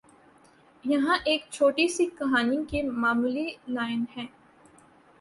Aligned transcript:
یہاں 0.85 1.17
ایک 1.25 1.41
اور 1.41 1.51
چھوٹی 1.51 1.87
سی 1.87 2.05
کہانی 2.17 2.57
کی 2.69 2.81
معمولی 2.83 3.47
لائنیں 3.67 4.05
ہیں 4.17 4.27